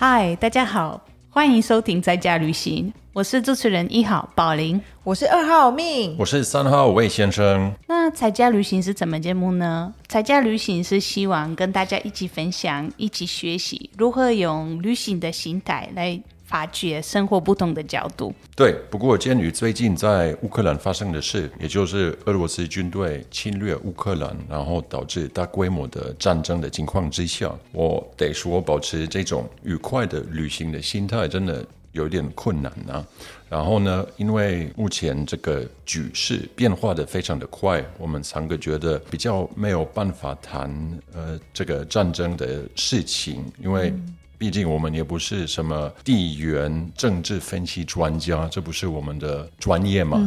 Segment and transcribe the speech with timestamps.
[0.00, 4.80] 嗨，大家好，欢迎收听在家旅行，我是主持人一号宝林。
[5.02, 7.74] 我是二号命，我是三号魏先生。
[7.88, 9.92] 那在家旅行是怎么节目呢？
[10.06, 18.34] 在家旅行是希望跟大家一起分享、一起学习如何用旅行的心态来发掘生活不同的角度。
[18.56, 33.06] 对，不过鉴于最近在乌克兰发生的事，也就是俄罗斯军队侵略乌克兰，然后导致大规模的战争的情况之下，我得说保持这种愉快的旅行的心态，真的有点困难啊。
[33.50, 40.70] 然后呢，因为目前这个局势变化的非常的快，我们三个觉得比较没有办法谈
[41.14, 43.92] 呃这个战争的事情，因为
[44.38, 50.18] 毕竟我们也不是什么地缘政治分析专家，这不是我们的专业嘛。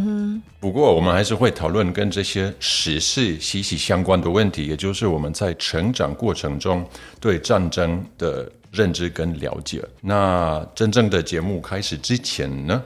[0.59, 6.85] 不过我们还是会讨论跟这些时事息息相关的问题，也就是我们在成长过程中
[7.19, 9.81] 对战争的认知跟了解。
[10.01, 12.83] 那真正的节目开始之前呢？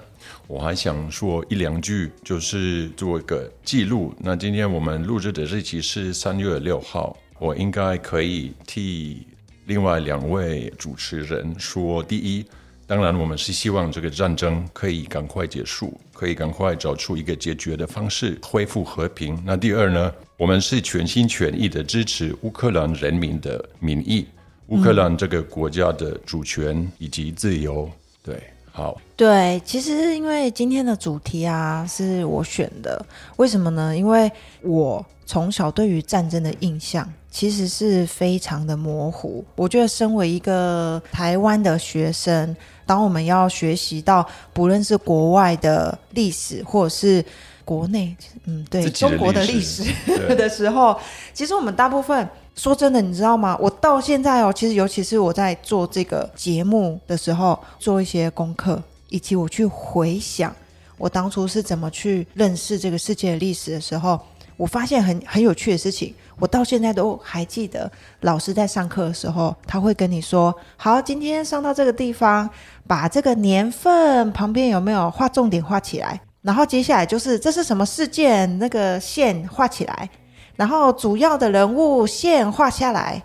[0.47, 4.13] 我还想说一两句，就是做一个记录。
[4.19, 9.25] 那今天我们录制的日期是三月六号，我应该可以替
[9.65, 12.45] 另外两位主持人说：第一，
[12.85, 19.41] 当然我们是希望这个战争可以赶快结束，可以赶快找出一个解决的方式，恢复和平。
[19.45, 24.27] 那第二呢，我们是全心全意的支持乌克兰人民的民意，
[24.67, 27.89] 乌克兰这个国家的主权以及自由。
[28.23, 28.41] 对。
[28.71, 33.05] 好，对，其实因为今天的主题啊是我选的，
[33.37, 33.95] 为什么呢？
[33.95, 34.29] 因为
[34.61, 39.43] 我从小对于战争的印象其实是非常的模糊。
[39.57, 42.55] 我觉得身为一个台湾的学生，
[42.85, 47.23] 当我们要学习到不论是国外的历史，或者是
[47.65, 49.83] 国内，嗯，对中国的历史
[50.37, 50.97] 的时候，
[51.33, 52.25] 其实我们大部分。
[52.55, 53.57] 说真的，你知道吗？
[53.59, 60.55] 我到现在哦，其实尤其是我在做这个节目的时候，做一些功课，以及我去回想
[60.97, 64.17] 我当初是怎么去认识这个世界的历史的时候，
[64.55, 66.13] 我发现很很有趣的事情。
[66.39, 67.91] 我到现在都还记得，
[68.21, 72.49] 老师在上课的时候，他会跟你说：“好，今天上到这个地方，
[72.87, 76.19] 把这个年份旁边有没有画重点画起来？
[76.41, 80.09] 然后接下来就是这是什么事件，那个线画起来。”
[80.55, 83.21] 然后主要的人物线画下来，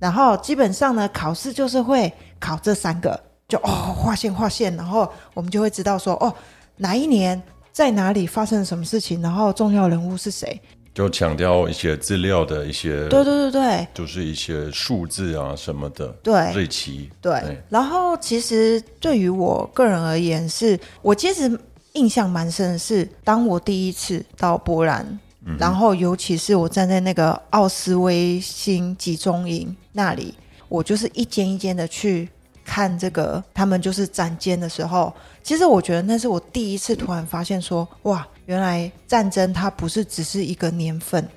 [0.00, 6.34] 然后基本上呢，考试就是会考这三个，就哦画线画线，然后我们就会知道说哦
[6.78, 10.60] 哪一年在哪里发生了什么事情，然后重要人物是谁，
[10.94, 17.60] 就强调一些资料的一些，对对对对，就是一些数字啊什么的，对日期，对。
[17.68, 21.58] 然后其实对于我个人而言，是我其实
[21.92, 25.18] 印象蛮深的是，当我第一次到波兰。
[25.58, 30.32] 然后，尤其是我站在那个奥斯威辛集中营那里，
[30.70, 32.26] 我就是一间一间的去
[32.64, 35.12] 看这个他们就是展间的时候，
[35.44, 41.28] 其实我觉得那是我第一次突然发现说，哇，原来战争它不是只是一个年份，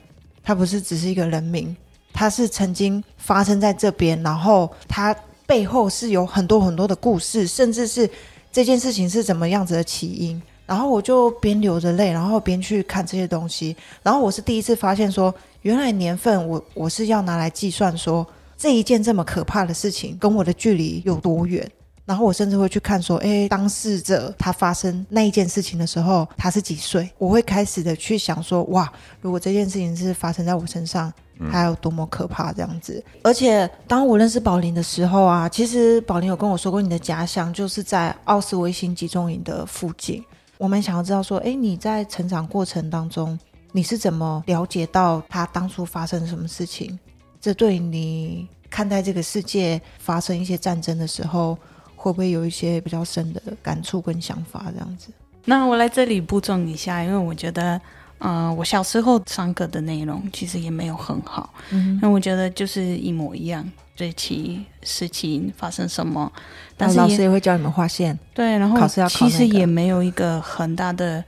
[0.41, 1.75] 它不是只是一个人名，
[2.13, 5.13] 它是曾经发生在这边，然后它
[5.45, 8.09] 背后是有很多很多的故事，甚至是
[8.49, 10.41] 这件事情是怎么样子的起因。
[10.65, 13.75] 然后我就边流着泪，然后边去看这些东西。
[14.03, 18.25] 然后我是第一次发现说，原来年份我我是要拿来计算说
[18.57, 21.69] 这一件这么可怕的事情跟我的距离有多远。
[22.07, 27.07] 然后我甚至会去看说，哎，当事者他发生那一件事情的时候他是几岁？
[27.17, 31.11] 我会开始的去想说，哇，如果这件事情是发生在我身上，
[31.51, 33.03] 还有多么可怕这样子。
[33.23, 40.23] 而且当我认识宝林的时候啊，其实宝林有跟我说过，你的家乡就是在奥斯维辛集中营的附近。
[40.57, 43.37] 我们想要知道说，哎，你在成长过程当中，
[43.73, 46.97] 你是怎么了解到他当初发生什么事情？
[47.41, 51.57] 这对你看待这个世界发生一些战争的时候，
[51.97, 54.71] 会不会有一些比较深的感触跟想法？
[54.71, 55.09] 这样子。
[55.43, 57.81] 那我来这里补充一下，因为我觉得，
[58.19, 63.69] 嗯，我小时候上课的内容其实也没有很好，嗯，那我觉得就是一模一样。
[63.95, 66.31] 这期事情发生什么？
[66.77, 68.15] 但是老师也会教你们画线。
[68.31, 71.23] 对，然后考试要考其实也没有一个很大的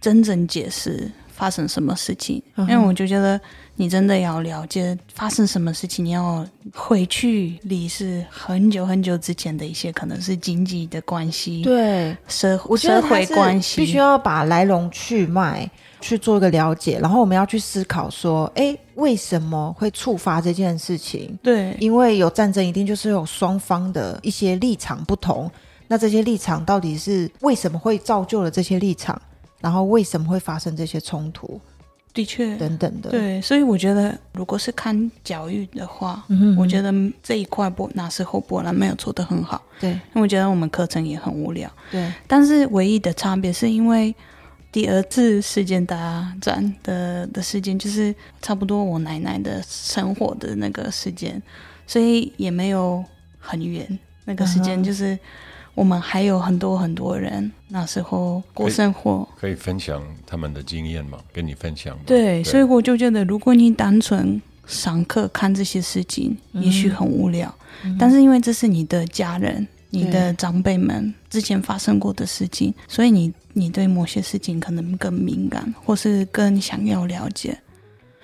[0.00, 3.40] 真正解释发生什么事情，因为我就觉得
[3.76, 6.44] 你真的要了解发生什么事情，你要
[6.74, 15.70] 回去理是很久很久之前的一些可能是经济的关系，对社社会关系，必须要把来龙去脉。
[16.00, 21.36] 去做一个了解，然后我们要去思考说，哎，为什么会触发这件事情？
[21.42, 25.50] 对，因为有战争，一定就是有双方的一些立场不同。
[25.88, 29.20] 那这些立场到底是为什么会造就了这些立场？
[29.60, 31.60] 然后为什么会发生这些冲突？
[32.14, 41.70] 的确，等等的。，对，所以我觉得，如果是看教育的话，嗯我觉得这一块波那时候波兰没有做得很好，对因为我觉得我们课程也很无聊。
[41.92, 44.12] 对但是唯一的差别是因为
[44.72, 48.12] 第二次世界大战的的事件，就是
[48.42, 51.40] 差不多我奶奶的生活的那个时间，
[51.86, 53.04] 所以也没有
[53.38, 53.86] 很远。
[54.24, 55.16] 那个时间就是
[55.78, 59.26] 我们还有很多很多人那时候过生活。
[59.38, 61.18] 可以分享他们的经验吗？
[61.32, 62.02] 跟你分享吗？
[62.04, 67.54] 对，所以我就觉得，如果你单纯上课看这些事情，也许很无聊。
[67.96, 77.56] 但是因为这是你的家人、你的长辈们之前发生过的事情，所以你你对某些事情可能更敏感，或是更想要了解。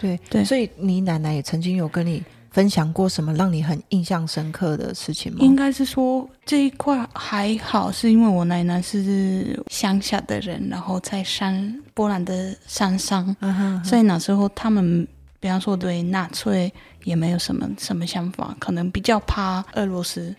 [0.00, 2.20] 对对所以你奶奶也曾经有跟你
[2.54, 5.38] 分享过什么让你很印象深刻的事情吗？
[5.40, 15.04] 应该是说这一块还好，是因为我奶奶是乡下的人，然后在山波兰的山上，嗯哼所以那时候他们，
[15.40, 16.72] 比方说对纳粹
[17.02, 20.32] 也没有什么什么想法，可能比较怕俄罗斯。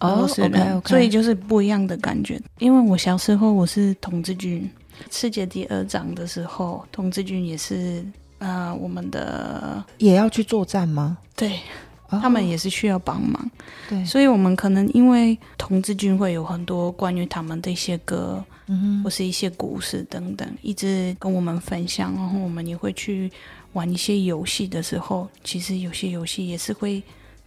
[0.00, 2.40] 俄哦罗斯人 OK，OK 所以就是不一样的感觉。
[2.58, 4.68] 因为我小时候我是童志军，
[5.08, 8.04] 世界第二章的时候，童志军也是
[8.40, 11.16] 呃我们的也要去作战吗？
[11.36, 11.60] 对
[12.08, 12.18] 哦。
[12.20, 13.50] 他们也是需要帮忙，
[13.88, 23.30] 对，所以我们可能因为同志军会有很多关于他们的一些歌，嗯或是一些故事等等，一直跟我们分享，然后我们也会去
[23.74, 27.00] 玩一些游戏的时候，其实有些游戏也是会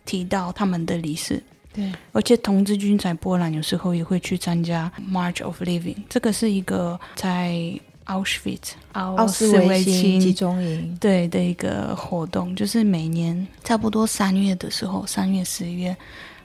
[0.06, 1.44] 提到他们的历史。
[1.74, 15.96] 对，而且同志军在波兰有时候也会去参加 March of Living，这个是一个在 Auschwitz 奥奥斯维辛集中营，对的一个活动，就是每年差不多三月的时候，三月、十月，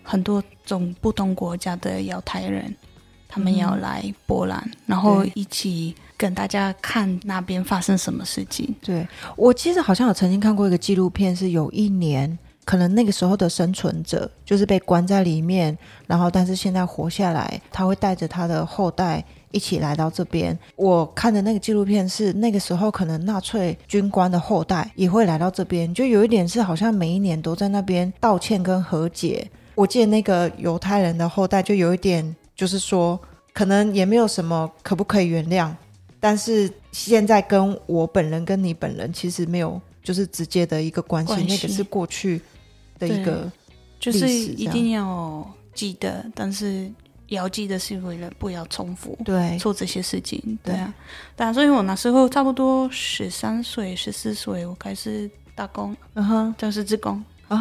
[0.03, 2.75] 很多种不同国家的犹太人，
[3.29, 8.75] 他们要来波兰，然后一起跟大家看那边发生什么事情。
[8.81, 9.07] 对
[9.37, 12.39] 我其实好像有曾经看过一个纪录片，是有一年。
[12.65, 15.75] 可能那个时候的生存者就是被关在里面，
[16.07, 20.59] 然后但是现在活下来，他会带着他的后代一起来到这边。
[20.77, 29.51] 我看的那个纪录片是那个时候可能纳粹军官的后代也会来到这边，就有一点是好像每一年都在那边道歉跟和解。
[29.75, 33.19] 我记得那个犹太人的后代就有一点就是说，
[33.53, 35.73] 可能也没有什么可不可以原谅，
[36.19, 42.41] 但是现在跟我本人跟你本人其实没有就是直接的一个关系，那个是过去
[42.99, 43.51] 的一个
[44.01, 46.91] 就是一定要记得，但是
[47.29, 49.57] 要记得是为了不要重复对。
[49.59, 50.39] 做这些事情。
[50.63, 50.95] 对对啊，
[51.37, 51.47] 对。
[51.47, 56.55] 啊，所以我那时候差不多十三岁、十四岁，我开始打工，嗯哼。
[56.59, 57.25] 就是职工。
[57.49, 57.57] 对，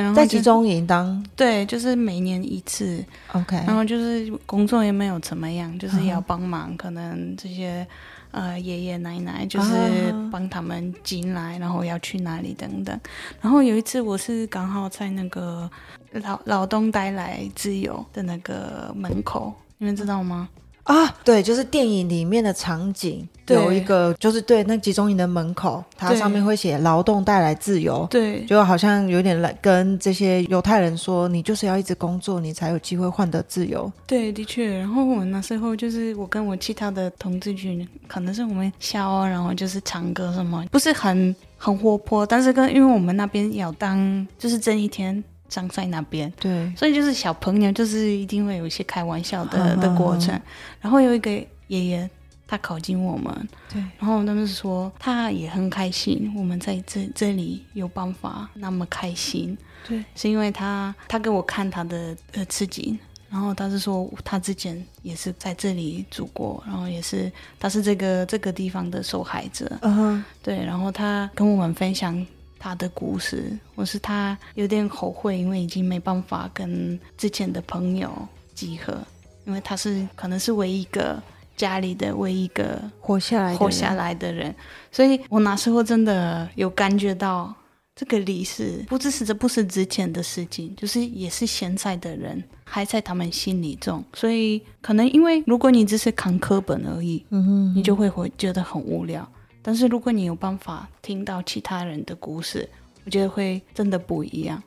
[0.00, 1.22] 然后就在集中营当？
[1.36, 7.86] 对，就是每年一次，OK，然后就是工作也没有怎么样，就是要帮忙，可能这些
[8.30, 13.00] 呃爷爷奶奶就是帮他们进来，然后要去哪里等等。
[13.40, 15.70] 然后有一次我是刚好在那个
[16.12, 20.48] 劳劳动带来自由的那个门口，你们知道吗？
[20.88, 33.92] 啊，对，就是电影里面的场景，对有一个就是对那集中营的门口，它上面会写“劳动带来自由”，对，就好像有点来跟这些犹太人说，你就是要一直工作，你才有机会换得自由。
[34.06, 34.78] 对，的确。
[34.78, 50.38] 然后我那时候就是我跟我其他的同志群，可能是我们笑啊，然后就是唱歌什么，不是很很活泼，但是跟因为我们那边要当就是这一天站在那边，对，所以就是小朋友就是一定会有一些开玩笑的嗯的过程。
[50.80, 51.30] 然后有一个
[51.68, 52.08] 爷爷。
[52.50, 59.54] 他靠近我们，对，然后他们说他也很开心，我们在这这里有办法那么开心，
[59.86, 67.30] 对，是因为他他给我看他的呃刺青，然后他是说他之前也是在这里住过，然后也是
[67.60, 72.26] 他是这个这个地方的受害者，嗯哼，对，然后他跟我们分享
[72.58, 78.10] 他的故事，我是他有点后悔，因为已经没办法跟之前的朋友
[78.54, 78.98] 集合，
[79.44, 81.22] 因为他是可能是唯一一个
[81.56, 84.54] 家里的唯一一个活下来的人，活下来的人，
[84.90, 87.54] 所以我那时候真的有感觉到
[87.94, 99.28] 这个历史，不只是这不是之前的事情，就是也是现在的人还在他们心里中，所以可能因为如果你只是看课本而已，嗯哼，你就会会觉得很无聊，
[99.68, 102.66] 但是如果你有办法听到其他人的故事，
[103.04, 104.62] 我觉得会真的不一样。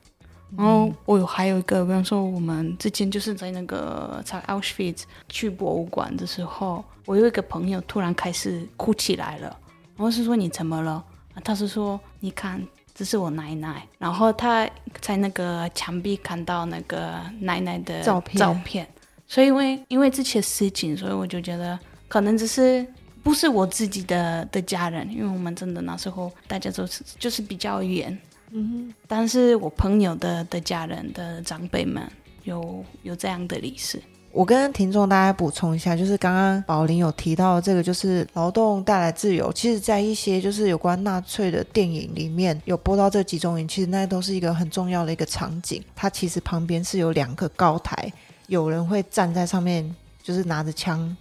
[0.55, 9.58] 然后我有还有一个，比方说我们之前就是在那个在 Auschwitz 去博物馆的时候，我有一个朋友突然开始哭起来了，
[9.96, 11.03] 然后是说你怎么了？
[11.34, 18.88] 啊他是说你看这是我奶奶，然后他在那个墙壁看到那个奶奶的照片照片，
[19.25, 22.86] 所以因为因为这些事情，所以我就觉得可能只是
[23.24, 28.18] 不是我自己的的家人，因为我们真的那时候大家都是就是比较远，
[28.51, 32.04] 嗯，但是我朋友的的家人的长辈们
[32.44, 34.01] 有有这样的历史。
[34.34, 39.51] 我跟听众大家补充一下，就是刚刚宝林有提到这个，就是劳动带来自由。
[39.51, 45.84] 其实，在一些就是有关纳粹的电影里面有播到这集中营，其实那都是一个很重要的一个场景。
[45.94, 48.10] 它其实旁边是有两个高台，
[48.48, 51.13] 有人会站在上面，就是拿着枪。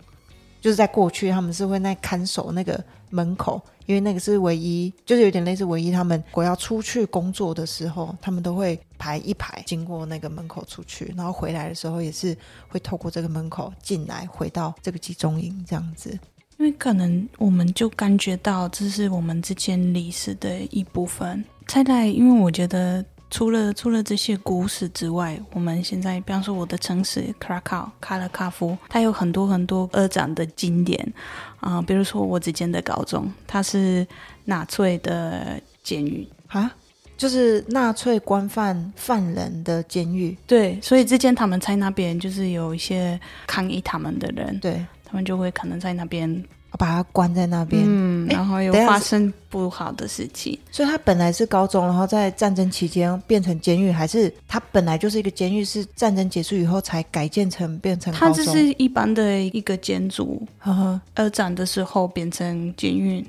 [0.60, 5.90] 就是在过去，他们是会那看守那个门口，因为那个是唯一，就是有点类似唯一。
[5.90, 12.36] 他们我要出去工作的时候，他们都会排一排经过那个门口出去，然后回来的时候也是
[12.68, 16.10] 会透过这个门口进来，回到这个集中营这样子。
[16.58, 21.42] 因为可能我们就感觉到这是我们之间历史的一部分。
[21.66, 23.04] 再来，因为我觉得。
[23.30, 31.12] 除了除了这些古史之外，我们现在，比方说我的城市卡拉卡卡拉卡夫，它有很多很多二战的经典
[31.60, 34.06] 啊，比如说我之前的高中，它是
[34.44, 36.70] 纳粹的监狱啊，
[37.16, 40.36] 就是纳粹官犯犯人的监狱。
[40.46, 46.44] 对，所以之前他们在那边就是有一些抗议他们的人，对他们就会可能在那边。
[46.78, 58.12] 把他关在那边，嗯，然后又发生不好的事情，所以他本来是高中，然后在战争期间变成监狱，还是他本来就是一个监狱，是战争结束以后才改建成变成？
[58.14, 60.46] 他这是一般的一个建筑，
[61.14, 63.26] 二战的时候变成监狱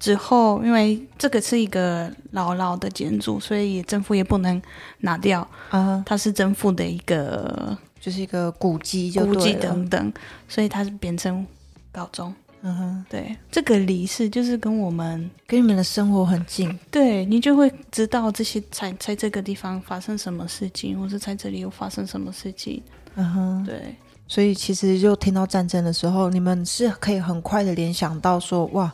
[0.00, 4.60] 之后，因为这个是一个老老的建筑，所以政府也不能
[4.98, 5.46] 拿掉。
[5.70, 10.12] 啊，它是政府的一个，就是一个古迹，古迹等等，
[10.48, 11.46] 所以它是变成
[11.92, 12.34] 高中。
[12.64, 22.80] 嗯哼，对，这个离世就是跟我们跟你们的生活很近，对你就会知道这些在在这个地方发生什么事情，或者在这里又发生什么事情。
[23.16, 23.96] 嗯哼，对，
[24.28, 28.92] 所以其实就听到战争的时候，你们是可以很快的联想到说，哇，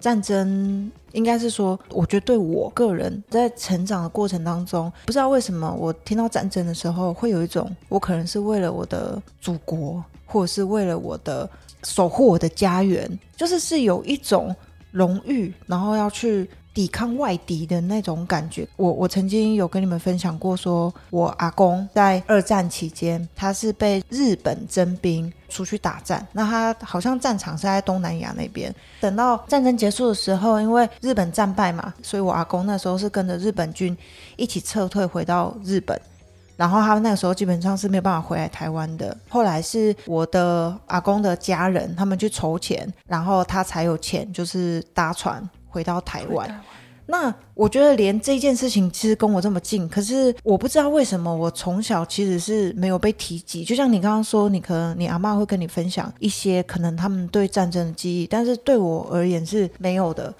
[0.00, 10.04] 战争应该是说，我觉得对我个人在成长的过程当中，不知道为什么我听到战争的时候，会有一种我可能是为了我的祖国，
[10.36, 11.48] 或者是为了我的。
[11.84, 14.52] 守护我的家园，就是是有一种
[14.90, 18.66] 荣誉，然后要去抵抗外敌的那种感觉。
[18.74, 28.74] 我我曾经有跟你们分享过，说我阿公在二战期间，他是被日本征兵出去打战，那他好像战场是在东南亚那边。
[29.00, 33.96] 等到战争结束的时候，因为日本战败嘛，所以我阿公那时候是跟着日本军
[34.34, 36.00] 一起撤退回到日本。
[36.56, 39.16] 然后他们那个时候基本上是没有办法回来台湾的。
[39.28, 46.62] 后来是我的阿公的家人，他们去筹钱，然后他才有钱，就是搭船回到台湾。
[47.08, 53.64] 那我觉得连这件事情其实跟我这么近，可是我不知道为什么我从小其实是没有被提及。
[53.64, 60.34] 就像你刚刚说，你可能你阿妈会跟你分享一些可能他们对战争的记忆，但是对我而言是没有的。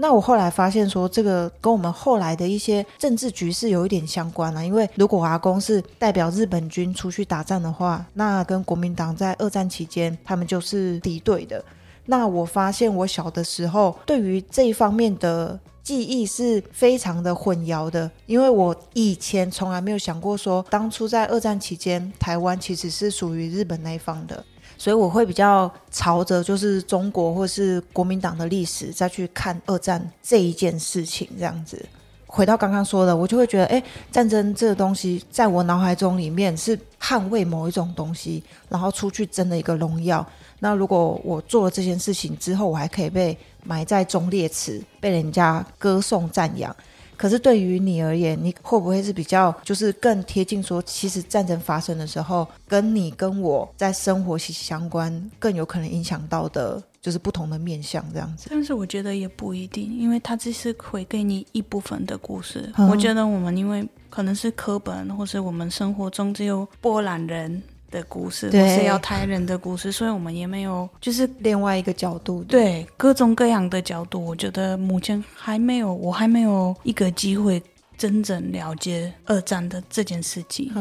[0.00, 4.64] 那我后来发现说，这个跟我们后来的一些政治局势有一点相关了。
[4.64, 11.62] 因为如果阿公是代表日本军出去打仗的话，那跟国民党在二战期间他们就是敌对的。
[12.06, 24.44] 那我发现我小的时候对于这一方面的记忆是非常的混淆的，因为我以前从来没有想过说，当初在二战期间，台湾其实是属于日本那一方的。
[24.78, 31.84] 所以我会比较朝着就是中国或是国民党的历史再去看二战这一件事情，这样子。
[32.30, 33.82] 回到刚刚说的，我就会觉得，哎，
[34.12, 40.24] 战争这个东西在我脑海中里面是捍卫某一种东西，然后出去争的一个荣耀。
[40.60, 46.74] 那如果我做了这件事情之后，我还可以被埋在忠烈祠，被人家歌颂赞扬。
[47.18, 58.46] 可是对于你而言，你会不会是比较就是更贴近说，其实战争发生的时候，跟你跟我在生活息息相关，更有可能影响到的，就是不同的面相这样子。
[58.48, 62.72] 但是我觉得也不一定，因为它只是会给你一部分的故事。
[62.88, 67.60] 我觉得我们因为可能是课本，或是我们生活中只有波兰人。
[67.90, 77.62] 的故事，或是要台人的故事， 所以我们也没有就是另外一个角度，对各种各样的角度，我觉得目前还没有，我还没有一个机会
[77.96, 80.72] 真正了解二战的这件事情。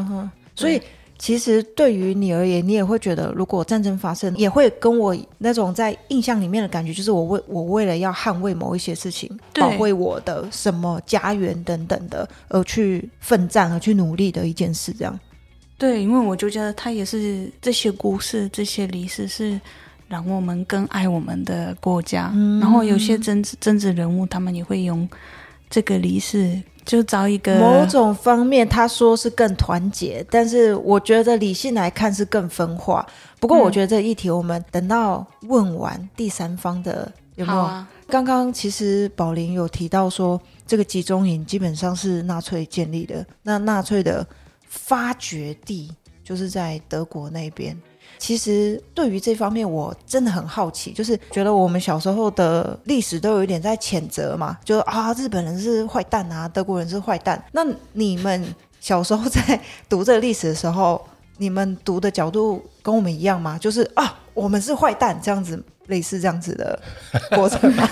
[0.55, 0.81] 所以
[1.19, 15.19] 其实对于你而言，你也会觉得，如果战争发生，也会跟我那种在印象里面的感觉，就是我为我为了要捍卫某一些事情，保卫我的什么家园等等的，而去奋战，而去努力的一件事，这样。
[15.77, 19.59] 对，因为我就觉得他也是这些故事、这些历史是
[20.07, 22.33] 让我们更爱我们的国家。
[22.59, 25.07] 然后有些政治政治人物，他们也会用
[25.69, 33.05] 这个历史就找一个某种方面，他说是更团结，但是我觉得理性来看是更分化。
[33.39, 37.59] 不过，我觉得这议题我们等到问完第三方的有没有？
[37.59, 44.25] 啊，刚刚其实宝林有提到说，这个集中营基本上是纳粹建立的，那纳粹的
[44.67, 45.91] 发掘地
[46.23, 47.77] 就是在德国那边。
[48.19, 57.43] 其实对于这方面，我真的很好奇，就是觉得我们小时候的历史都有一点在谴责嘛，就啊日本人是坏蛋啊，德国人是坏蛋。
[57.51, 60.99] 那你们小时候在读这个历史的时候，
[61.37, 63.55] 你们读的角度跟我们一样吗？
[63.59, 66.79] 就是啊，我们是坏蛋这样子，类似这样子的
[67.35, 67.87] 过程吗？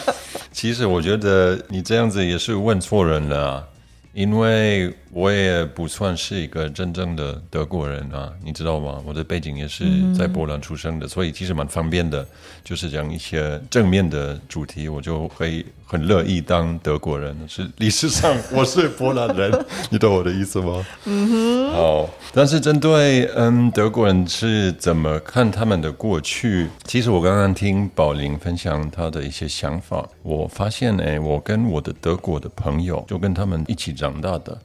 [0.52, 3.66] 其实我觉得你这样子也是问错人了，
[4.12, 9.02] 因为我也不算是一个真正的德国人啊，你知道吗？
[9.04, 12.24] 我的背景也是在波兰出生的，所以其实蛮方便的，
[12.62, 17.36] 就是讲一些正面的主题，我就会很乐意当德国人。
[17.48, 19.52] 是历史上我是波兰人，
[19.90, 20.86] 你懂我的意思吗？
[21.06, 21.72] 嗯哼。
[21.72, 34.56] 好，但是针对嗯德国人是怎么看他们的过去，其实我刚刚听宝林分享他的一些想法，我发现哎，我跟我的德国的朋友就跟他们一起长大的。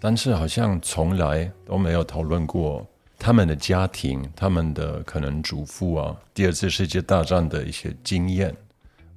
[0.00, 2.86] 但是好像从来都没有讨论过
[3.18, 8.54] 他们的家庭、他们的可能祖父啊，第二次世界大战的一些经验。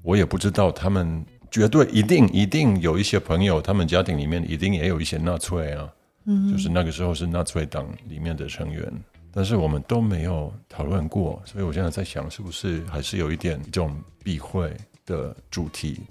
[0.01, 5.89] 我也不知道他们绝对一定一定有一些朋友，他们家庭里面一定也有一些纳粹啊，
[6.25, 8.91] 嗯，就是那个时候是纳粹党里面的成员。
[9.31, 14.71] 但是我们都没有讨论过，所以我现在在想，是不是还是有一点这种避讳
[15.05, 16.01] 的主题。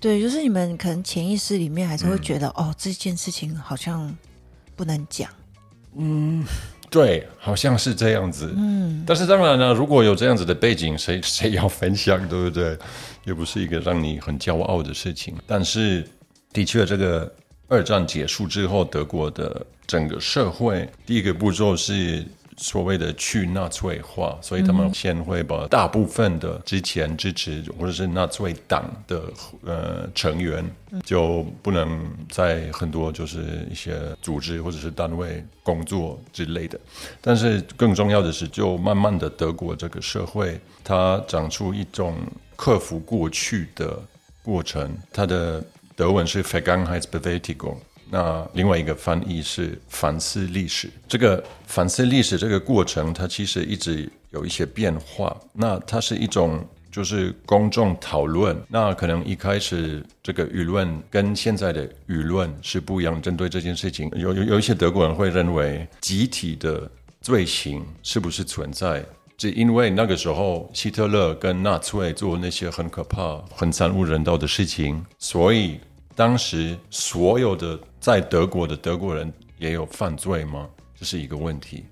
[0.00, 4.16] 对，就是你们可能潜意识里面还是会觉得，哦，这件事情好像
[4.76, 5.28] 不能讲。
[5.96, 6.44] 嗯，
[6.88, 8.54] 对，好像是这样子。
[8.56, 12.78] 嗯，但是当然呢，如果有这样子的背景，谁谁要分享，对不对？
[13.24, 15.34] 也不是一个让你很骄傲的事情。
[15.46, 16.08] 但是，
[16.52, 17.34] 的确，这个
[17.66, 22.24] 二战结束之后，德国的整个社会第一个步骤是。
[22.58, 29.22] 所谓的去纳粹化，所以他们先会把大部分的之前支持或者是纳粹党的
[29.64, 30.64] 呃成员，
[31.04, 36.78] 就不能在很多就是一些组织或者是单位工作之类的。
[37.20, 42.16] 但是更重要的是，就慢慢的德国这个社会，它长出一种
[42.56, 44.02] 克服过去的
[44.42, 44.92] 过程。
[45.12, 47.76] 它的德文是 Vergangheitsbewältigung。
[48.10, 55.36] 那另外一个翻译是反思历史，这个反思历史这个过程，它其实一直有一些变化。
[55.52, 63.20] 那它是一种就是公众讨论，那可能一开始这个舆论跟现在的舆论是不一样。
[63.20, 66.90] 针对这件事情，有有有一些德国人会认为集体的
[67.20, 69.04] 罪行是不是存在？
[69.36, 75.78] 只因为那个时候希特勒跟纳粹做那些很可怕、很惨无人道的事情，所以
[76.14, 77.78] 当时所有的。
[78.00, 80.68] 在德国的德国人也有犯罪吗？
[80.98, 81.84] 这是一个问题，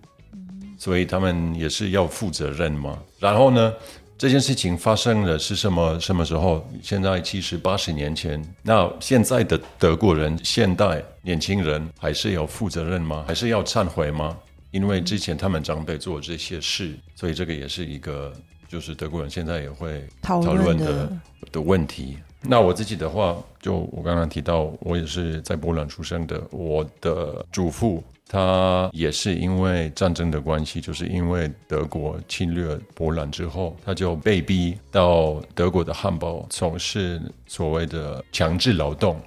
[0.79, 2.99] 所以他们也是要负责任吗？
[3.19, 3.73] 然后呢，
[4.19, 6.69] 这件事情发生的是什么什么时候？
[6.83, 13.25] 现在七十八十年前，那现在的德国人，现代年轻人还是要负责任吗？
[13.29, 14.37] 还是要忏悔吗？
[14.73, 18.33] 因为之前他们长辈做这些事，所以这个也是一个，
[18.69, 21.13] 就是德国人现在也会讨论的
[21.53, 22.19] 的问题。
[22.43, 26.41] 那我自己的话，就我刚刚提到，我也是在波兰出生的。
[26.51, 39.21] 我的祖父他也是因为战争的关系，就是因为德国侵略波兰之后，他就被逼到德国的汉堡从事所谓的强制劳动，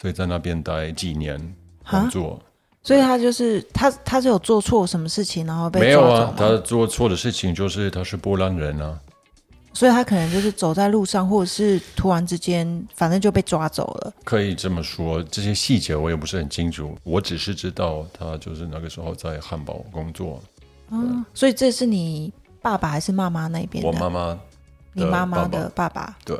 [0.00, 1.40] 所以在那边待几年
[1.88, 2.40] 工作。
[2.84, 6.34] 所以他就是他，他是有做错什么事情，然后被没有啊？
[6.36, 8.98] 他做错的事情就是他是波兰人啊。
[9.72, 14.12] 所以他可能就是走在路上，或者是突然之间，反正就被抓走了。
[14.24, 16.96] 可以这么说，这些细节我也不是很清楚。
[17.02, 20.42] 我只是知道他就是那个时候在汉堡工作。
[20.90, 23.84] 嗯，所以这是你爸爸还是妈妈那边？
[23.84, 24.38] 我妈妈，
[24.92, 26.16] 你妈妈的爸爸。
[26.24, 26.38] 对。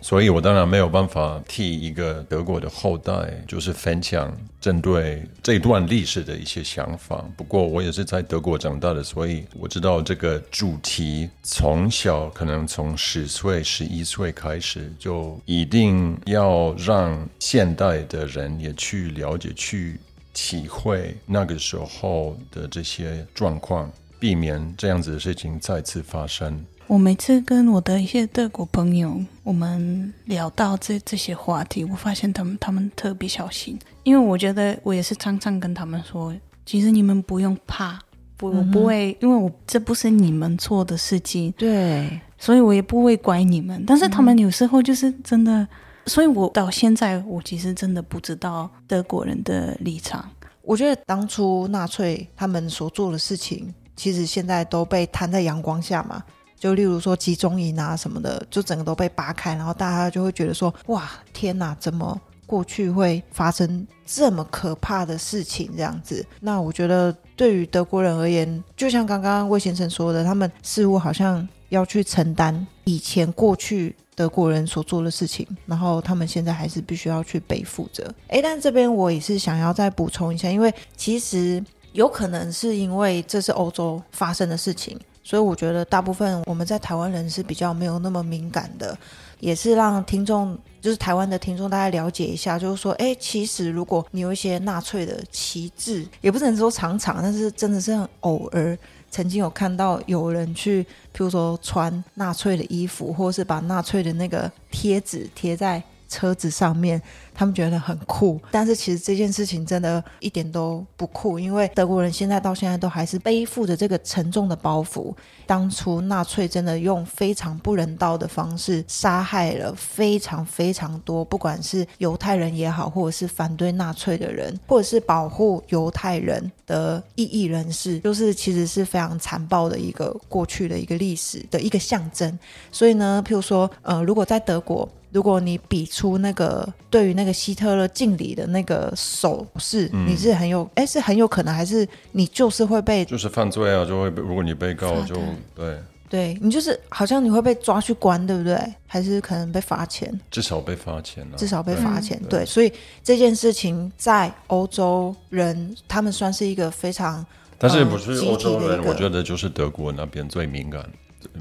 [0.00, 3.12] 所以我当然没有办法替一个德国的后代，
[3.46, 7.24] 就是分享针对这段历史的一些想法。
[7.36, 19.98] 不过我也是在德国长大的，所以我知道这个主题从小可能从十岁、十一岁开始，就一定要让现代的人也去了解、去
[20.32, 26.64] 体会那个时候的这些状况，避免这样子的事情再次发生。
[26.88, 37.98] 我每次跟我的一些德国朋友，我们聊到这这些话题，我发现他们他们特别小心，因为我觉得我也是常常跟他们说，其实你们不用怕，
[38.38, 43.84] 不我不会，因为我这不是你们错的事情，对，所以我也不会怪你们。
[43.86, 45.68] 但是他们有时候就是真的
[46.06, 50.26] 所以我到现在我其实真的不知道德国人的立场。
[50.62, 56.24] 我觉得当初纳粹他们所做的事情，其实现在都被摊在阳光下嘛。
[56.58, 65.70] 就例如说集中营啊什么的，就整个都被扒开，然后大家就会觉得说：哇，天哪，怎么过去会发生这么可怕的事情？
[65.76, 66.24] 这样子。
[66.40, 78.12] 那我觉得对于德国人而言，就像刚刚魏先生说的，他们似乎好像要去承担以前过去德国人所做的事情，然后他们现在还是必须要去背负着。
[78.28, 84.98] 诶，但这边我也是想要再补充一下，因为其实有可能是因为这是欧洲发生的事情。
[85.28, 88.96] 所以我觉得大部分我们在台湾人是比较没有那么敏感的，
[89.40, 98.78] 也是让听众就是台湾的听众大家了解一下，就是说，哎，其实如果你有一些纳粹的旗帜，也不能说常常，但是真的是很偶尔，
[99.10, 107.02] 曾经有看到有人去，譬如说穿纳粹的衣服，或者是把纳粹的那个贴纸贴在车子上面。
[107.38, 115.14] 他们觉得很酷，但是其实这件事情真的一点都不酷，因为德国人现在到现在都还是背负着这个沉重的包袱。
[115.46, 132.36] 当初纳粹真的用非常不人道的方式杀害了非常非常多，不管是犹太人也好，或者是反对纳粹的人，或者是保护犹太人的异议人士，就是其实是非常残暴的一个过去的一个历史的一个象征。
[132.72, 145.16] 所以呢，譬如说，呃，如果在德国，如果你比出那个对于那个希特勒敬礼的那个手势，你是很有哎，是很有可能，还是你就是会被就是犯罪啊，就会被如果你被告就
[145.54, 145.78] 对
[146.10, 148.58] 对你就是好像你会被抓去关，对不对？
[148.86, 150.10] 还是可能被罚钱？
[150.30, 152.18] 至少被罚钱了，至少被罚钱。
[152.30, 152.72] 对，所以
[153.04, 157.24] 这件事情在欧洲人他们算是一个非常，
[157.58, 158.82] 但是不是欧洲人？
[158.86, 160.90] 我觉得就是德国那边最敏感，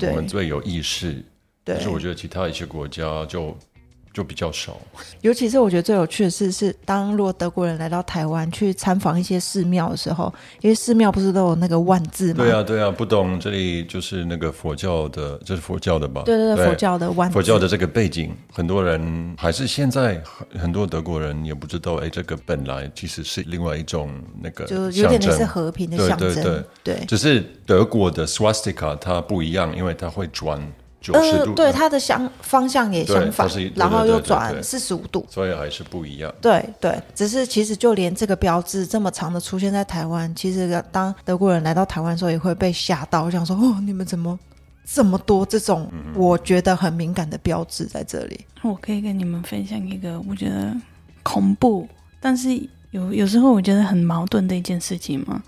[0.01, 1.23] 我们最有意识。
[1.63, 3.53] 但是我觉得其他一些国家就
[4.17, 4.75] 就比较少，
[5.21, 12.43] 尤其是我觉得最有趣的是，是当若德国人来到台湾去参访一些寺庙的时候，因为寺庙不是都有那个万字吗？
[12.43, 16.23] 对啊，对啊，不懂这里就是那个佛教的，这是佛教的吧？
[16.25, 20.19] 对对对，佛教的万佛教的这个背景，很多人还是现在
[20.59, 24.09] 很多德国人也不知道，哎，这个本来其实是另外一种
[24.41, 30.59] 那个就有点是和平的象征，对对对，只是德国的 swastika 它不一样，因为它会转。
[31.13, 36.33] 呃，对，它的相方向也相反，然后又转四十五度，所以还是不一样。
[36.41, 44.37] 对对，只是其实就连这个标志这么长的出现在台湾，其实当德国人来到台湾的时候也会被吓到，我想说哦，你们怎么
[44.83, 48.45] 这么多这种我觉得很敏感的标志在这里？
[48.63, 50.75] 我可以跟你们分享一个我觉得
[51.23, 51.87] 恐怖，
[52.19, 52.49] 但是
[52.91, 55.41] 有有时候我觉得很矛盾的一件事情嘛，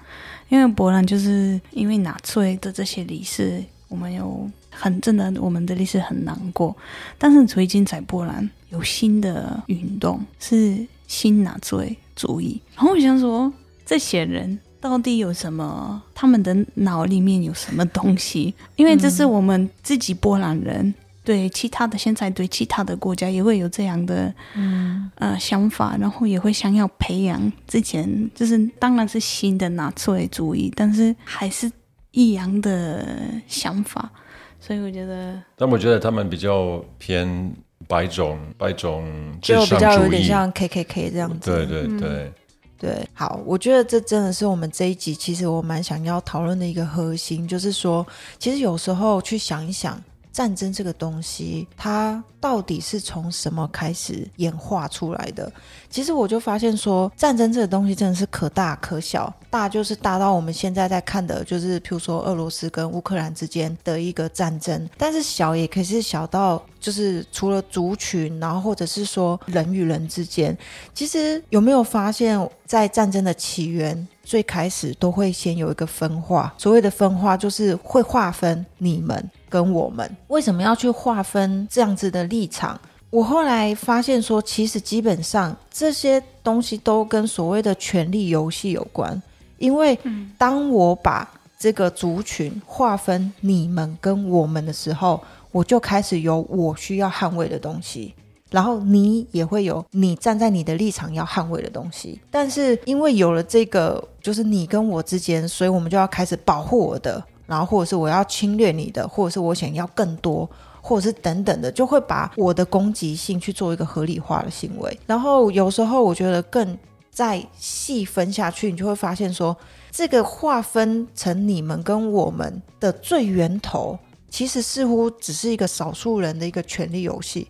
[0.48, 4.50] 因为波兰就是因为纳粹的这些历史，我们有。
[4.70, 6.76] 很真的，我们的历史很难过。
[7.18, 12.62] 但是最近在波兰有新的运动，是新纳粹主义。
[12.76, 13.52] 然后我想说，
[13.86, 16.02] 这些人到底有什么？
[16.14, 18.54] 他们的脑里面有什么东西？
[18.76, 31.72] 因为这是我们自己波兰人对其他的，现在对其他的国家也会有这样的嗯呃想法，然后也会想要培养之前就是当然是新的纳粹主义，但是还是
[32.12, 33.06] 一样的
[33.48, 34.10] 想法。
[34.60, 37.52] 所以我觉得，但我觉得他们比较偏
[37.88, 39.06] 白种，白种
[39.42, 41.50] 就比较有点像 K K K 这样子。
[41.50, 42.32] 对对对
[42.78, 48.06] 对，好，我觉得这真的是我们这一集其实我蛮想要讨论的一个核心，就是说，
[48.38, 50.02] 其实有时候去想一想。
[50.32, 55.52] 战争这个东西，它到底是从什么开始演化出来的？
[55.90, 59.34] 其实我就发现说，战争这个东西真的是可大可小。
[59.50, 70.56] 大就是大到我们现在在看的，就是譬如说俄罗斯跟乌克兰之间的一个战争；但是小也可以是小到，就是除了族群，然后或者是说人与人之间。
[70.94, 74.08] 其实有没有发现，在战争的起源？
[74.30, 80.08] 最开始都会先有一个分化，所谓的分化就是会划分你们跟我们。
[80.28, 82.80] 为什么要去划分这样子的立场？
[83.10, 89.20] 我后来发现说，其实基本上这些东西都跟所谓的权力游戏有关。
[89.58, 89.98] 因为
[90.38, 95.20] 当我把这个族群划分你们跟我们的时候，
[95.52, 98.14] 我就开始有我需要捍卫的东西。
[98.50, 110.50] 然后你也会有你站在你的立场要捍卫的东西，但是因为有了这个，就是你跟我之间，所以我们就要开始保护我的，然后或者是我要侵略你的，或者是我想要更多，
[110.82, 115.00] 或者是等等的，就会把我的攻击性去做一个合理化的行为。
[115.06, 116.78] 然后有时候我觉得更
[117.12, 119.56] 再细分下去，你就会发现说，
[119.92, 127.48] 这个划分成你们跟我们的最源头，其实似乎只是一个少数人的一个权力游戏。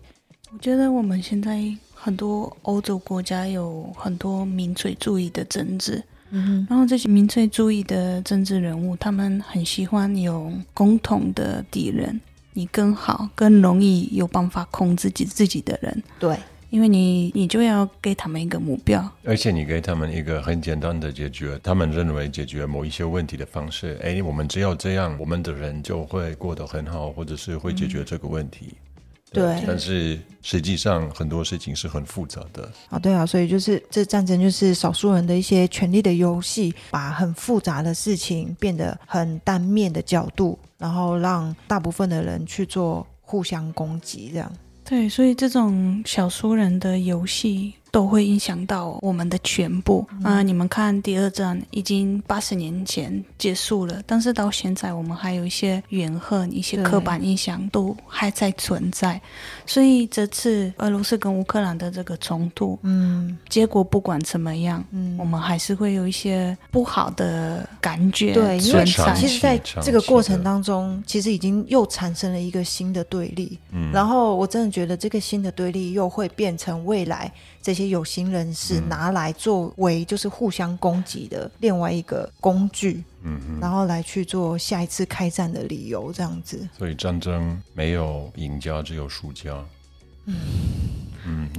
[0.52, 1.62] 我觉得我们现在
[1.94, 12.20] 很多欧洲国家有很多民粹主义的政治，嗯然后这些民粹主义的政治人物，他们很喜欢有共同的敌人，
[12.52, 16.36] 你更好、更容易有办法控制自己自己的人，对，
[16.70, 19.08] 因为你你就要给他们一个目标。
[19.24, 28.74] 而且你给他们一个很简单的解决他们认为解决某一些问题的方式，哎，我们只要这样，我们的人就会过得很好，或者是会解决这个问题。
[29.32, 32.68] 对但是实际上很多事情是很复杂的。
[32.88, 44.52] 啊，对啊，所以就是这战争就是少数人的一些权力的游戏，把很复杂的事情变得很单面的角度，然后让大部分的人去做互相攻击，这样。
[44.84, 59.20] 对，所以这种小说人的游戏都会影响到我们的全部啊、你们看，第二战已经八十年前结束了，但是到现在我们还有一些怨恨、一些刻板印象都还在存在。
[59.66, 68.84] 所以这次俄罗斯跟乌克兰的这个冲突，嗯结果不管怎么样，嗯我们还是会有一些不好的感觉对，因为。
[69.16, 73.58] 其实在这个过程当中，其实已经又产生了一个新的对立。
[73.72, 86.66] 嗯然后我真的觉得这个新的对立又会变成未来这些有心人士嗯拿来作为就是互相攻击的另外一个工具，嗯，然后来去做下一次开战的理由，这样子。
[86.78, 89.62] 所以战争没有赢家，只有输家。
[90.26, 90.34] 嗯，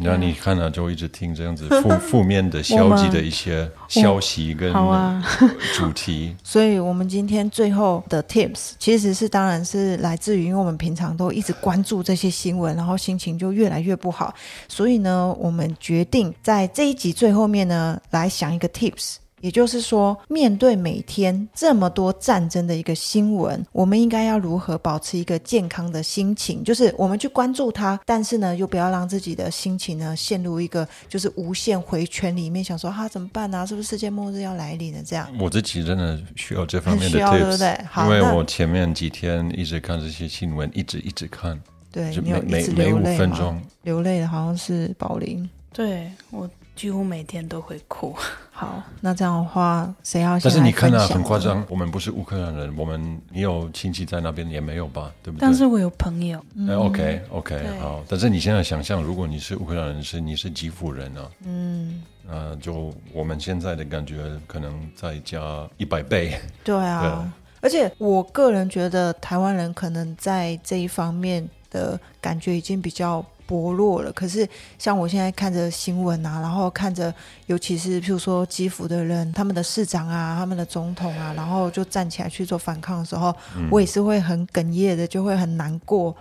[0.02, 4.74] 那你看了、就一直听这样子负 负面的、消极的一些消息跟
[5.76, 6.36] 主题。
[6.44, 14.34] 所以，我们今天最后的 tips 其实是，当然是来自于，因为我们平常都一直关注这些新闻，然后心情就越来越不好。
[14.68, 19.16] 所以呢，我们决定在这一集最后面呢，来想一个 tips。
[19.42, 26.64] 也就是说，面对每天这么多战争的一个新闻，我们应该要如何保持一个健康的心情？
[26.64, 33.66] 就是我们去关注它，但是呢，又不要让自己的心情呢陷入一个就是无限回圈里面，想说哈、怎么办啊？
[33.66, 35.04] 是不是世界末日要来临了？
[35.04, 35.28] 这样。
[35.40, 41.60] 我自己真的需要这方面的很需要 tips，对不对好因为我前面几天一直看这些新闻，一直一直看，
[41.92, 43.62] 对你有每每一直每五流泪分钟。
[43.84, 45.50] 流泪的好像是宝林。
[45.74, 48.16] 对我几乎每天都会哭。
[48.52, 51.08] 好，那这样的话，谁要先但是你看啊。
[51.08, 51.66] 很夸张。
[51.70, 55.12] 我们不是乌克兰人，我们你有亲戚在那边也没有吧？
[55.24, 55.42] 对不对？
[55.42, 66.40] 但是我有朋友，哎 OK OK 好，但是你现在想象，如果你是乌克兰人，是你是基辅人啊，嗯，呃，就我们现在的感觉可能再加一百倍。
[66.64, 67.02] 对啊。
[67.02, 74.12] 对啊而且我个人觉得，台湾人可能在这一方面的感觉已经比较薄弱了。
[74.14, 74.48] 可是
[74.80, 77.14] 像我现在看着新闻啊，然后看着，
[77.48, 86.16] 尤其是譬如说基辅的人，他们的市长啊，他们的总统啊，然后就站起来去做反抗的时候，嗯我也是会很哽咽的，就会很难过。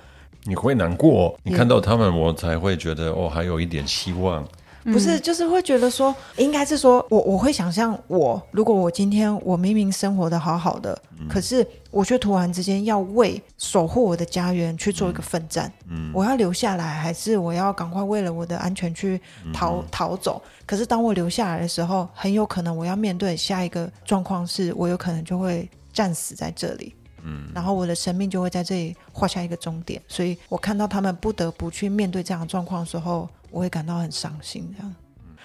[0.44, 4.44] 你会难过，你看到他们，我才会觉得哦，还有一点希望。
[4.84, 19.20] 不是，就是会觉得说，应该是说我我会想象我，如果我今天我明明生活的好好的，可是我却突然之间要为守护我的家园去做一个奋战，嗯我要留下来，还是我要赶快为了我的安全去
[19.52, 20.40] 逃、逃走？
[20.64, 26.94] 可是当我留下来的时候，很有可能我要面对下一个状况是，我有可能就会战死在这里。
[27.24, 34.68] 嗯，然后我的生命就会在这里画下一个终点，所以我看到他们不得不去面对这样的状况的时候，我会感到很伤心。
[34.76, 34.94] 这样，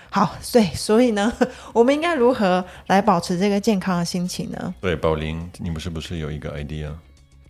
[0.09, 1.31] 好，对，所以呢，
[1.73, 4.73] 我们应该如何来保持这个健康的心情呢？
[4.81, 6.91] 对，宝林，你们是不是有一个 idea？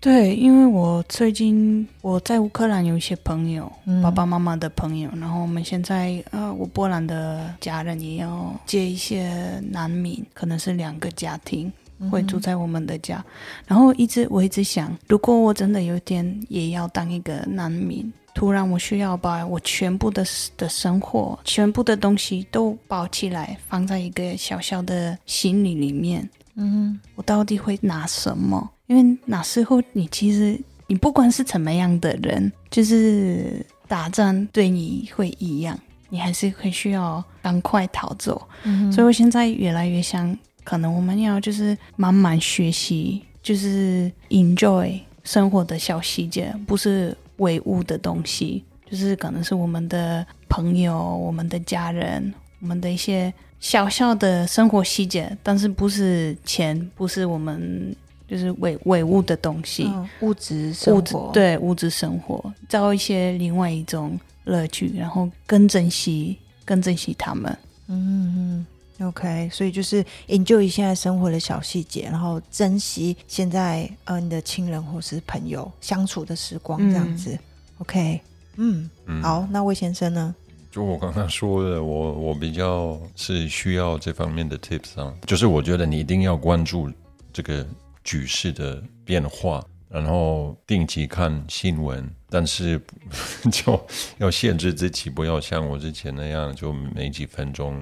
[0.01, 11.71] 对，因为我最近我在乌克兰有一些朋友，嗯爸爸妈妈的朋友，然后我们现在呃，我波兰的家人也要接一些难民，可能是两个家庭
[12.12, 13.23] 会住在我们的家，
[13.65, 18.12] 然后一直我一直想，如果我真的有一天也要当一个难民。
[18.34, 20.25] 突然，我需要把我全部的
[20.58, 26.29] 的生活、全部的东西都包起来，放在一个小小的行李里面。
[26.55, 28.69] 嗯我到底会拿什么？
[28.88, 35.79] 因为那时候你其实你不管是怎么样的人，就是打仗对你会一样，
[36.10, 38.45] 你还是会需要赶快逃走。
[38.63, 57.95] 嗯所以我现在越来越想，可能我们要就是慢慢学习，就是 enjoy 生活的小细节，不是唯物的东西，就是可能是我们的朋友、我们的家人、我们的一些小小的生活细节，但是不是钱，不是我们
[58.28, 59.86] 就是唯唯物的东西。
[59.86, 67.58] 嗯，物质物质生活，，对物质生活，找一些另外一种乐趣，然后更珍惜、更珍惜他们。
[67.88, 68.65] 嗯嗯。
[69.01, 77.38] OK，所以就是 enjoy 现在生活的小细节，然后珍惜现在呃你的亲人或是朋友相处的时光，这样子。
[77.79, 78.21] OK，
[78.55, 78.89] 嗯，
[79.21, 80.34] 好，那魏先生呢？
[80.71, 86.89] 就我刚刚说的，我我比较是需要这方面的 tips 啊，就是我觉得你一定要关注
[87.34, 87.65] 这个
[88.03, 92.77] 局势的变化，然后定期看新闻，但是
[93.49, 97.81] 就要限制自己，不要像我之前那样，就没几分钟，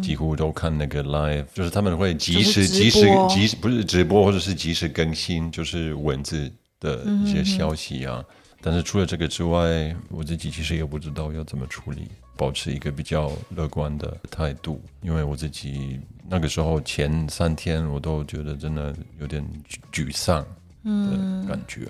[0.00, 8.24] 几乎都看那个 live，就是他们会及时、及时、及时不是直播或者是及时更新，就是文字的一些消息啊。
[8.60, 12.06] 但是除了这个之外，我自己其实也不知道要怎么处理，
[12.36, 19.44] 保持一个比较乐观的态度，因为我自己那个时候前三天我都觉得真的有点
[19.92, 20.46] 沮丧
[20.84, 21.80] 的感觉。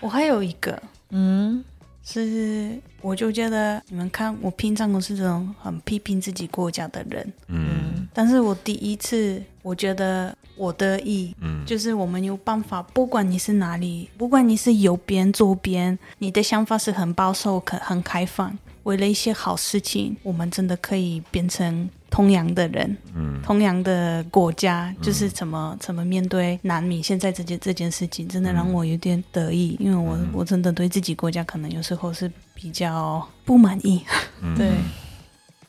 [0.00, 0.82] 我还有一个，
[1.12, 1.64] 嗯。
[2.04, 21.88] 是，我就觉得你们看，我平常都是这种很批评自己国家的人，嗯，但是我第一次，我觉得我得意，嗯，就是我们有办法，不管你是哪里，不管你是右边、左边，你的想法是很保守、很很开放，为了一些好事情，我们真的可以变成。
[22.12, 27.02] 同样的人，嗯，同样的国家，就是怎么怎么面对难民。
[27.02, 34.04] 现在这件这件事情，真的让我有点得意，因为我我真的对自己国家可能有时候是比较不满意，
[34.54, 34.72] 对，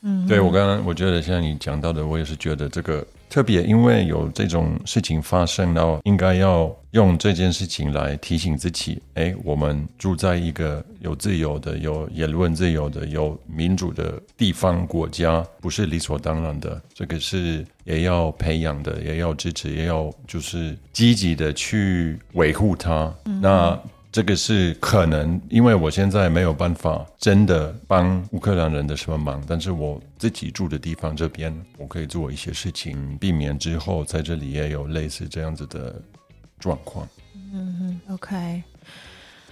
[0.02, 3.02] 嗯，对我刚刚我觉得像你讲到的，我也是觉得这个。
[3.34, 16.80] 特别因为有这种事情发生，然后应该要用这件事情来提醒自己：哎，我们住在一个有自由的、有言论自由的、有民主的地方国家，不是理所当然的。
[16.94, 23.12] 这个是也要培养的，也要支持，也要就是积极的去维护它。
[23.42, 23.76] 那。
[24.14, 36.00] 这个是可能，因为我现在没有办法真的帮乌克兰人的什么忙，但是我自己住的地方这边，我可以做一些事情，避免之后在这里也有类似这样子的
[36.60, 37.08] 状况。
[37.52, 38.62] 嗯哼，OK，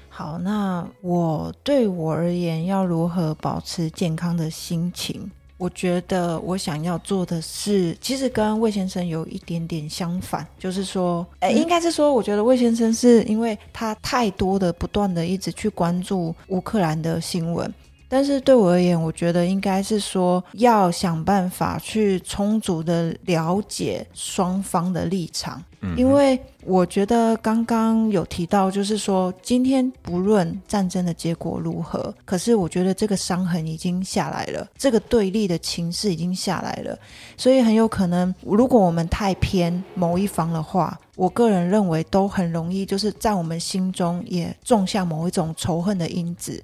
[0.08, 5.28] 好，那我对我而言，要如何保持健康的心情？
[5.62, 17.72] 我觉得我想要做的是，其实跟魏先生有一点点相反，就是说，哎，应该是说，我觉得魏先生是因为他太多的不断的一直去关注乌克兰的新闻。
[18.12, 25.64] 但是对我而言，我觉得应该是说要想办法去充足的了解双方的立场，
[25.96, 36.94] 因为我觉得刚刚有提到，就是说今天不论战争的结果如何，可是我觉得这个伤痕已经下来了，这个对立的情势已经下来了，
[37.38, 46.62] 所以很有可能，如果我们太偏某一方的话，我个人认为都很容易就是在我们心中也种下某一种仇恨的因子。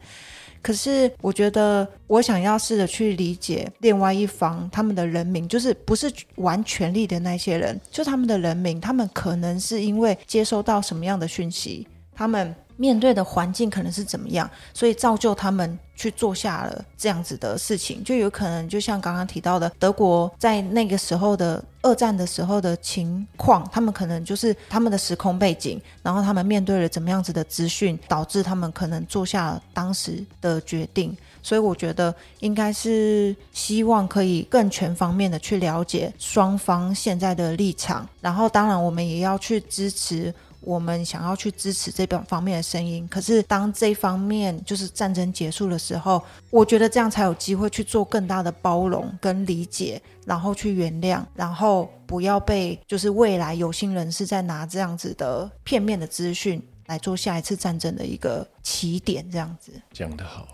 [0.68, 12.54] 可是，我觉得我想要试着去理解另外一方他们的人民，就是不是玩权力的那些人，就他们的人民，他们可能是因为接收到什么样的讯息，他们。
[12.78, 31.14] 面对的环境可能是怎么样，所以造就他们去做下了这样子的事情，就有可能就像刚刚提到的，德国在那个时候的二战的时候的情况，他们可能就是他们的时空背景，然后他们面对了怎么样子的资讯，导致他们可能做下当时的决定。
[31.42, 40.32] 所以我觉得应该是希望可以更全方面的去了解双方现在的立场，然后当然我们也要去支持。
[40.60, 60.46] 我们想要去支持这边方面的声音，可是当这方面就是战争结束的时候，我觉得这样才有机会去做更大的包容跟理解，然后去原谅，然后不要被就是未来有心人士在拿这样子的片面的资讯来做下一次战争的一个起点，这样子讲得好。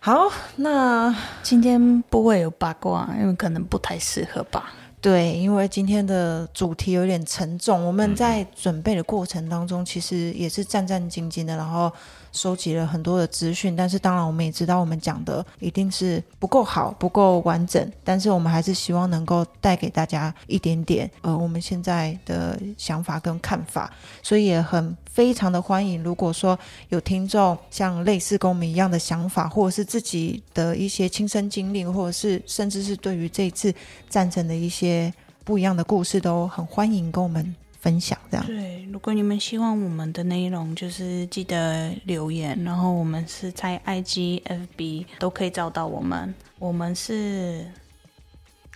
[0.00, 4.72] 好，那今天不会有八卦，因为可能不太适合吧。
[5.02, 11.92] 对，因为今天的主题有点沉重，我们在准备的过程当中，其实也是战战兢兢的，然后
[12.32, 13.76] 收集了很多的资讯。
[13.76, 23.92] 但是当然，我们也知道我们讲的一定是不够好、不够完整，但是我们还是希望能够带给大家一点点呃我们现在的想法跟看法，
[24.22, 24.96] 所以也很。
[25.12, 33.74] 非常的欢迎，如果说有听众像类似跟我们一样的想法，或者是自己的一些亲身经历，或者是甚至是对于这次
[34.08, 35.12] 战争的一些
[35.44, 38.18] 不一样的故事，都很欢迎跟我们分享。
[38.30, 46.34] 这样对，如果你们希望我们的内容，就是记得留言，然后我们是在 IG、FB 都可以找到我们。
[46.58, 47.66] 我们是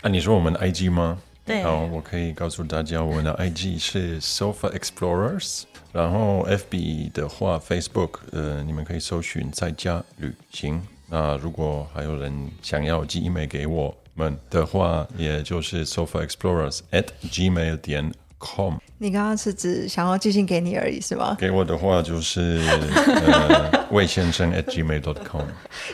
[0.03, 1.19] 啊，你说我们的 IG 吗？
[1.45, 5.63] 对，好，我可以告诉大家，我们的 IG 是 Sofa Explorers。
[5.93, 10.83] 然后 FB 的话，Facebook，呃，你们可以搜寻在家旅行。
[11.09, 18.75] 那如果还有人想要寄 email 给我们的话，也就是 sofaexplorers at gmail 点 com。
[18.99, 21.37] 你刚刚是指想要寄信给你而已是吗？
[21.39, 22.61] 给我的话就是
[23.27, 25.43] 呃魏先生 at gmail dot com。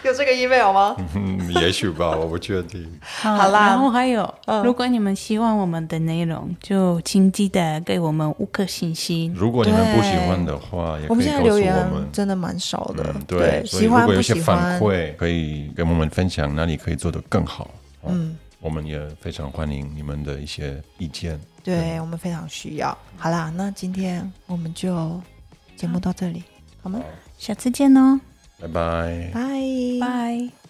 [0.04, 0.96] 有这个 email 吗？
[1.14, 2.88] 嗯，也许吧，我不确定。
[3.00, 9.32] 好啦然后还有，嗯如果你们希望我们的内容，就请记得给我们五颗星星。
[9.34, 12.08] 如果你们不喜欢的话，也我们可以告诉我现在留言们。
[12.12, 17.70] 真的蛮少的，嗯，对，所以喜欢不如果有一些喜欢，反馈，可以跟我们分享哪里可以做得更好。
[18.06, 21.40] 嗯，我们也非常欢迎你们的一些意见。
[21.62, 22.96] 对我们非常需要。
[23.16, 25.20] 好啦，那今天我们就
[25.76, 26.42] 节目到这里，
[26.82, 27.00] 好吗？
[27.38, 28.20] 下次见哦，
[28.60, 29.30] 拜拜。
[29.32, 29.42] 拜
[30.00, 30.61] 拜。